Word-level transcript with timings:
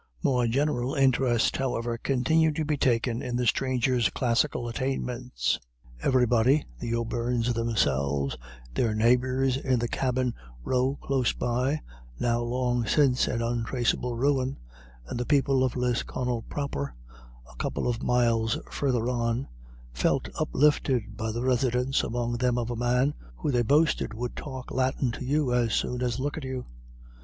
More 0.23 0.47
general 0.47 0.95
interest, 0.95 1.57
however, 1.57 1.95
continued 1.99 2.55
to 2.55 2.65
be 2.65 2.75
taken 2.75 3.21
in 3.21 3.35
the 3.35 3.45
stranger's 3.45 4.09
classical 4.09 4.67
attainments. 4.67 5.59
Everybody 6.01 6.65
the 6.79 6.95
O'Beirnes 6.95 7.53
themselves, 7.53 8.35
their 8.73 8.95
neighbours 8.95 9.57
in 9.57 9.77
the 9.77 9.87
cabin 9.87 10.33
row 10.63 10.97
close 11.03 11.33
by, 11.33 11.81
now 12.19 12.39
long 12.41 12.87
since 12.87 13.27
an 13.27 13.43
untraceable 13.43 14.15
ruin, 14.15 14.57
and 15.05 15.19
the 15.19 15.23
people 15.27 15.63
of 15.63 15.75
Lisconnel 15.75 16.41
proper, 16.49 16.95
a 17.47 17.55
couple 17.57 17.87
of 17.87 18.01
miles 18.01 18.57
further 18.71 19.07
on 19.07 19.47
felt 19.93 20.29
uplifted 20.39 21.15
by 21.15 21.31
the 21.31 21.43
residence 21.43 22.01
among 22.01 22.37
them 22.37 22.57
of 22.57 22.71
a 22.71 22.75
man, 22.75 23.13
who 23.35 23.51
they 23.51 23.61
boasted 23.61 24.15
would 24.15 24.35
talk 24.35 24.71
Latin 24.71 25.11
to 25.11 25.23
you 25.23 25.53
as 25.53 25.73
soon 25.73 26.01
as 26.01 26.17
look 26.17 26.37
at 26.39 26.43
you. 26.43 26.65